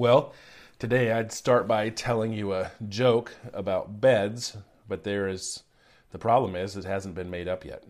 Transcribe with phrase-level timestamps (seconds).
[0.00, 0.32] Well,
[0.78, 4.56] today I'd start by telling you a joke about beds,
[4.88, 5.64] but there is
[6.10, 7.84] the problem is it hasn't been made up yet.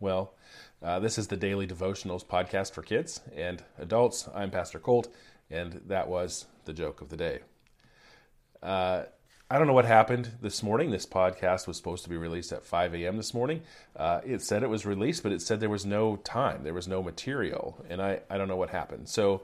[0.00, 0.34] Well,
[0.82, 4.28] uh, this is the Daily Devotionals podcast for kids and adults.
[4.34, 5.06] I'm Pastor Colt,
[5.48, 7.38] and that was the joke of the day.
[8.60, 9.04] Uh,
[9.52, 10.90] I don't know what happened this morning.
[10.90, 13.18] This podcast was supposed to be released at 5 a.m.
[13.18, 13.60] this morning.
[13.94, 16.88] Uh, it said it was released, but it said there was no time, there was
[16.88, 19.10] no material, and I, I don't know what happened.
[19.10, 19.42] So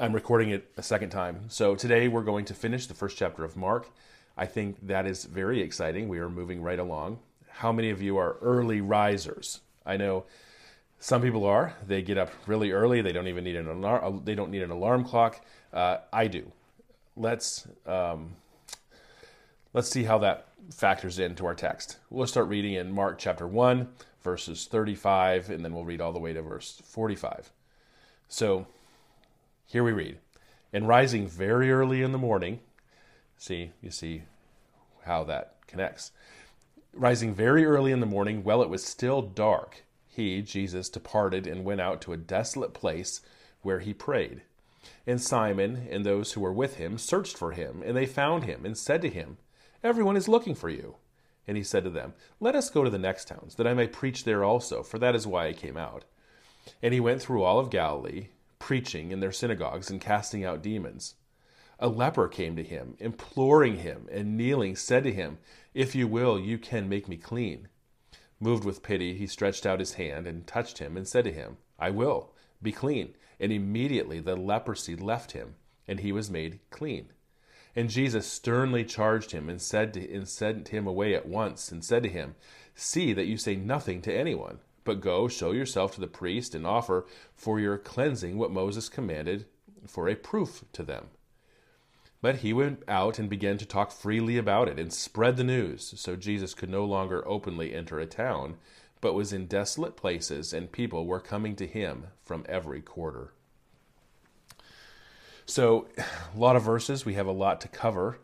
[0.00, 1.46] I'm recording it a second time.
[1.48, 3.88] So today we're going to finish the first chapter of Mark.
[4.36, 6.08] I think that is very exciting.
[6.08, 7.18] We are moving right along.
[7.48, 9.60] How many of you are early risers?
[9.84, 10.24] I know
[11.00, 11.74] some people are.
[11.84, 13.02] They get up really early.
[13.02, 14.22] They don't even need an alarm.
[14.24, 15.44] They don't need an alarm clock.
[15.72, 16.52] Uh, I do.
[17.16, 18.36] Let's um,
[19.74, 21.96] let's see how that factors into our text.
[22.08, 23.88] We'll start reading in Mark chapter one,
[24.22, 27.50] verses 35, and then we'll read all the way to verse 45.
[28.28, 28.66] So
[29.68, 30.16] here we read,
[30.72, 32.60] and rising very early in the morning,
[33.36, 34.22] see, you see
[35.04, 36.10] how that connects.
[36.94, 41.66] Rising very early in the morning, while it was still dark, he, Jesus, departed and
[41.66, 43.20] went out to a desolate place
[43.60, 44.40] where he prayed.
[45.06, 48.64] And Simon and those who were with him searched for him, and they found him,
[48.64, 49.36] and said to him,
[49.84, 50.96] Everyone is looking for you.
[51.46, 53.86] And he said to them, Let us go to the next towns, that I may
[53.86, 56.04] preach there also, for that is why I came out.
[56.82, 61.14] And he went through all of Galilee preaching in their synagogues and casting out demons.
[61.78, 65.38] A leper came to him, imploring him, and kneeling said to him,
[65.74, 67.68] If you will, you can make me clean.
[68.40, 71.58] Moved with pity, he stretched out his hand and touched him, and said to him,
[71.78, 73.14] I will, be clean.
[73.38, 75.54] And immediately the leprosy left him,
[75.86, 77.12] and he was made clean.
[77.76, 81.84] And Jesus sternly charged him, and said to, and sent him away at once, and
[81.84, 82.34] said to him,
[82.74, 86.66] See that you say nothing to anyone but go, show yourself to the priest, and
[86.66, 87.04] offer
[87.36, 89.44] for your cleansing what Moses commanded
[89.86, 91.08] for a proof to them.
[92.22, 95.92] But he went out and began to talk freely about it and spread the news.
[95.98, 98.56] So Jesus could no longer openly enter a town,
[99.02, 103.34] but was in desolate places, and people were coming to him from every quarter.
[105.44, 105.88] So,
[106.34, 108.20] a lot of verses, we have a lot to cover,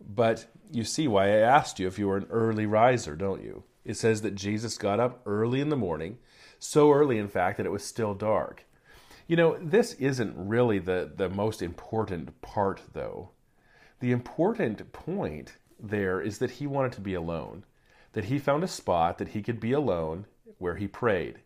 [0.00, 3.62] but you see why I asked you if you were an early riser, don't you?
[3.90, 6.18] It says that Jesus got up early in the morning,
[6.60, 8.64] so early, in fact, that it was still dark.
[9.26, 13.30] You know, this isn't really the, the most important part, though.
[13.98, 17.64] The important point there is that he wanted to be alone,
[18.12, 20.26] that he found a spot that he could be alone
[20.58, 21.40] where he prayed.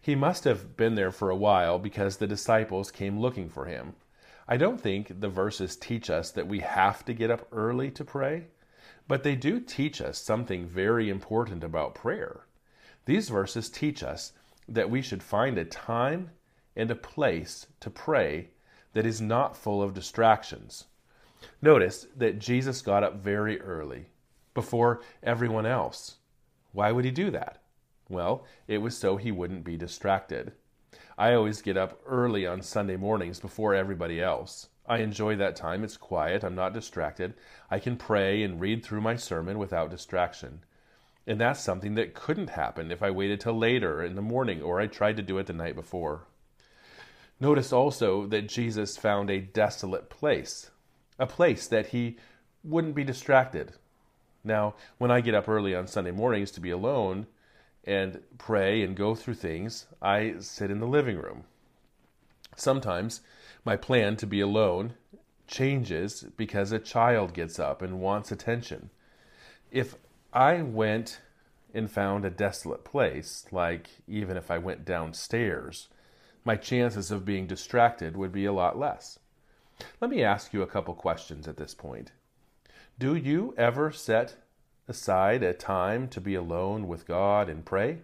[0.00, 3.94] He must have been there for a while because the disciples came looking for him.
[4.48, 8.04] I don't think the verses teach us that we have to get up early to
[8.04, 8.48] pray.
[9.08, 12.46] But they do teach us something very important about prayer.
[13.04, 14.32] These verses teach us
[14.68, 16.30] that we should find a time
[16.76, 18.50] and a place to pray
[18.92, 20.84] that is not full of distractions.
[21.60, 24.06] Notice that Jesus got up very early,
[24.54, 26.16] before everyone else.
[26.72, 27.62] Why would he do that?
[28.08, 30.52] Well, it was so he wouldn't be distracted.
[31.22, 34.70] I always get up early on Sunday mornings before everybody else.
[34.88, 35.84] I enjoy that time.
[35.84, 36.42] It's quiet.
[36.42, 37.34] I'm not distracted.
[37.70, 40.64] I can pray and read through my sermon without distraction.
[41.24, 44.80] And that's something that couldn't happen if I waited till later in the morning or
[44.80, 46.26] I tried to do it the night before.
[47.38, 50.72] Notice also that Jesus found a desolate place,
[51.20, 52.16] a place that he
[52.64, 53.74] wouldn't be distracted.
[54.42, 57.28] Now, when I get up early on Sunday mornings to be alone
[57.84, 61.44] and pray and go through things, I sit in the living room.
[62.56, 63.20] Sometimes
[63.64, 64.94] my plan to be alone
[65.46, 68.90] changes because a child gets up and wants attention.
[69.70, 69.96] If
[70.32, 71.20] I went
[71.74, 75.88] and found a desolate place, like even if I went downstairs,
[76.44, 79.18] my chances of being distracted would be a lot less.
[80.00, 82.12] Let me ask you a couple questions at this point.
[82.98, 84.36] Do you ever set
[84.88, 87.98] aside a time to be alone with God and pray?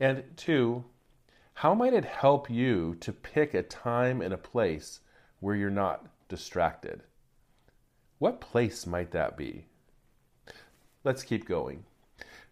[0.00, 0.84] And two,
[1.54, 5.00] how might it help you to pick a time and a place
[5.40, 7.02] where you're not distracted?
[8.18, 9.66] What place might that be?
[11.04, 11.84] Let's keep going.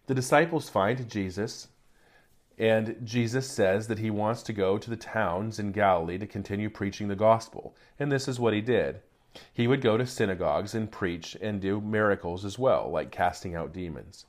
[0.07, 1.69] The disciples find Jesus,
[2.57, 6.69] and Jesus says that he wants to go to the towns in Galilee to continue
[6.69, 7.75] preaching the gospel.
[7.97, 9.01] And this is what he did.
[9.53, 13.73] He would go to synagogues and preach and do miracles as well, like casting out
[13.73, 14.25] demons.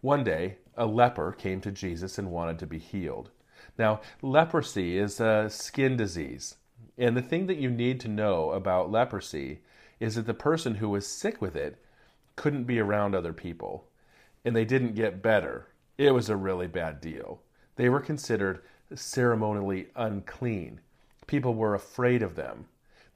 [0.00, 3.30] One day, a leper came to Jesus and wanted to be healed.
[3.78, 6.56] Now, leprosy is a skin disease.
[6.98, 9.60] And the thing that you need to know about leprosy
[10.00, 11.76] is that the person who was sick with it
[12.36, 13.88] couldn't be around other people.
[14.44, 15.66] And they didn't get better.
[15.98, 17.42] It was a really bad deal.
[17.76, 18.62] They were considered
[18.94, 20.80] ceremonially unclean.
[21.26, 22.66] People were afraid of them.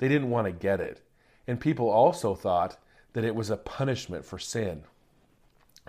[0.01, 1.03] They didn't want to get it.
[1.47, 2.79] And people also thought
[3.13, 4.85] that it was a punishment for sin.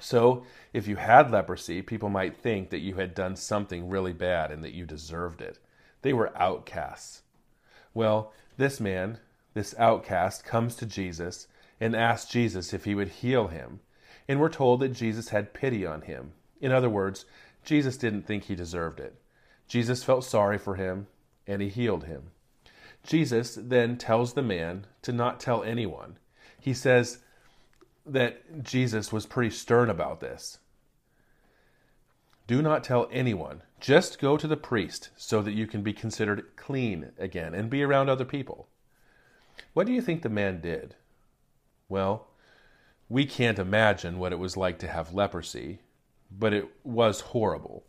[0.01, 0.43] So,
[0.73, 4.63] if you had leprosy, people might think that you had done something really bad and
[4.65, 5.59] that you deserved it.
[6.01, 7.21] They were outcasts.
[7.93, 9.19] Well, this man,
[9.53, 11.47] this outcast, comes to Jesus
[11.79, 13.79] and asks Jesus if he would heal him.
[14.27, 16.33] And we're told that Jesus had pity on him.
[16.59, 17.23] In other words,
[17.63, 19.15] Jesus didn't think he deserved it.
[19.67, 21.07] Jesus felt sorry for him
[21.47, 22.31] and he healed him.
[23.03, 26.17] Jesus then tells the man to not tell anyone.
[26.59, 27.19] He says
[28.05, 30.59] that Jesus was pretty stern about this.
[32.47, 33.61] Do not tell anyone.
[33.79, 37.81] Just go to the priest so that you can be considered clean again and be
[37.81, 38.67] around other people.
[39.73, 40.95] What do you think the man did?
[41.89, 42.27] Well,
[43.09, 45.79] we can't imagine what it was like to have leprosy,
[46.31, 47.83] but it was horrible.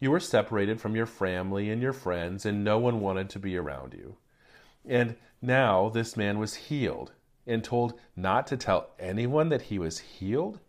[0.00, 3.56] You were separated from your family and your friends, and no one wanted to be
[3.56, 4.16] around you.
[4.86, 7.12] And now this man was healed
[7.46, 10.60] and told not to tell anyone that he was healed.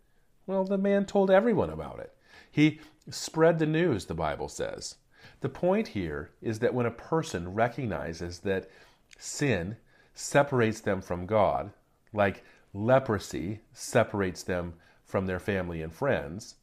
[0.45, 2.13] Well, the man told everyone about it.
[2.49, 2.79] He
[3.09, 4.95] spread the news, the Bible says.
[5.41, 8.69] The point here is that when a person recognizes that
[9.17, 9.77] sin
[10.13, 11.71] separates them from God,
[12.13, 12.43] like
[12.73, 14.73] leprosy separates them
[15.05, 16.55] from their family and friends,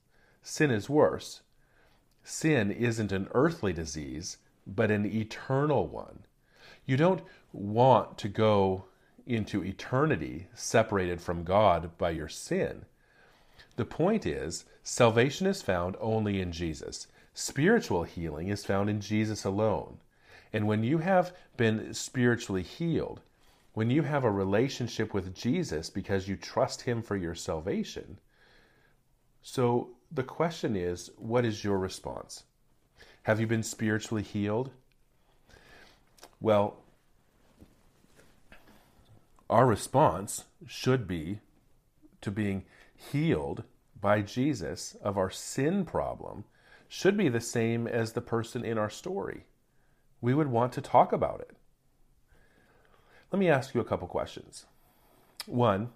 [0.43, 1.43] sin is worse
[2.25, 6.25] sin isn't an earthly disease, but an eternal one.
[6.87, 7.23] You don't
[7.53, 8.85] want to go
[9.27, 12.85] into eternity separated from God by your sin.
[13.77, 17.07] The point is, salvation is found only in Jesus.
[17.33, 19.99] Spiritual healing is found in Jesus alone.
[20.53, 23.21] And when you have been spiritually healed,
[23.73, 28.19] when you have a relationship with Jesus because you trust Him for your salvation,
[29.43, 32.45] so the question is what is your response?
[33.25, 34.71] Have you been spiritually healed?
[36.45, 36.77] Well,
[39.49, 41.39] our response should be
[42.21, 43.65] to being healed
[43.99, 46.45] by Jesus of our sin problem,
[46.87, 49.47] should be the same as the person in our story.
[50.21, 51.57] We would want to talk about it.
[53.33, 54.67] Let me ask you a couple questions.
[55.47, 55.93] One,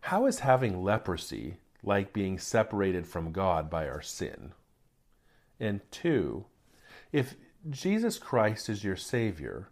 [0.00, 4.50] how is having leprosy like being separated from God by our sin.
[5.60, 6.46] And two,
[7.12, 7.36] if
[7.70, 9.68] Jesus Christ is your Savior,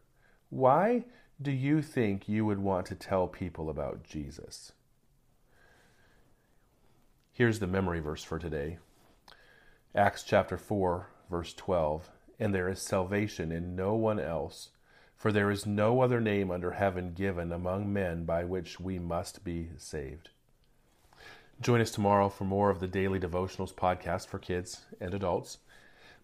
[0.50, 1.04] why
[1.40, 4.72] do you think you would want to tell people about Jesus?
[7.32, 8.78] Here's the memory verse for today
[9.94, 12.10] Acts chapter 4, verse 12.
[12.38, 14.70] And there is salvation in no one else,
[15.16, 19.44] for there is no other name under heaven given among men by which we must
[19.44, 20.30] be saved.
[21.60, 25.58] Join us tomorrow for more of the Daily Devotionals podcast for kids and adults.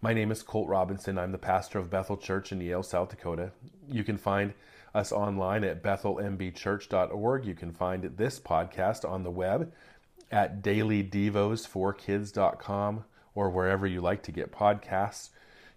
[0.03, 1.19] My name is Colt Robinson.
[1.19, 3.53] I'm the pastor of Bethel Church in Yale, South Dakota.
[3.89, 4.53] You can find
[4.95, 7.47] us online at bethelmbchurch.org.
[7.47, 9.73] You can find this podcast on the web
[10.31, 13.05] at dailydevos4kids.com
[13.35, 15.31] or wherever you like to get podcasts.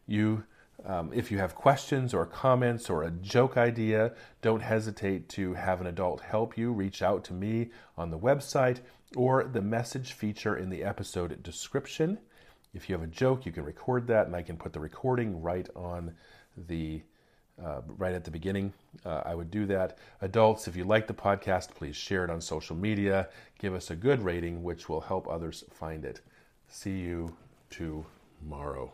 [0.06, 0.44] You
[0.86, 5.80] um, if you have questions or comments or a joke idea, don't hesitate to have
[5.82, 6.74] an adult help you.
[6.74, 8.80] Reach out to me on the website
[9.16, 12.20] or the message feature in the episode description.
[12.74, 15.42] If you have a joke, you can record that, and I can put the recording
[15.42, 16.14] right on
[16.68, 17.02] the
[17.64, 18.74] uh, right at the beginning.
[19.06, 19.98] Uh, I would do that.
[20.22, 23.28] Adults, if you like the podcast, please share it on social media.
[23.60, 26.22] Give us a good rating, which will help others find it.
[26.70, 27.36] See you
[27.70, 28.92] tomorrow.